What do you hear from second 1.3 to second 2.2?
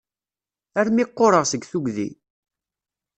seg tugdi!